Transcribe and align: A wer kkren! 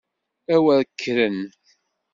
A 0.53 0.55
wer 0.63 0.81
kkren! 0.89 1.37